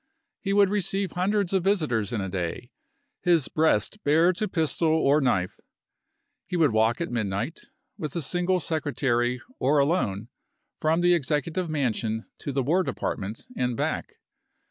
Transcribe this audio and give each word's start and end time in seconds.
He 0.39 0.51
would 0.51 0.69
receive 0.71 1.11
hundreds 1.11 1.53
of 1.53 1.63
visitors 1.63 2.11
in 2.11 2.21
a 2.21 2.27
day, 2.27 2.71
his 3.21 3.47
breast 3.49 4.03
bare 4.03 4.33
to 4.33 4.47
pistol 4.47 4.87
or 4.87 5.21
knife. 5.21 5.59
He 6.47 6.57
would 6.57 6.71
walk 6.71 6.99
at 7.01 7.11
midnight, 7.11 7.65
with 7.99 8.15
a 8.15 8.21
single 8.23 8.59
secretary 8.59 9.43
or 9.59 9.77
alone, 9.77 10.29
from 10.79 11.01
the 11.01 11.13
Executive 11.13 11.69
Mansion 11.69 12.25
to 12.39 12.51
the 12.51 12.63
War 12.63 12.81
Department 12.81 13.45
and 13.55 13.77
back. 13.77 14.15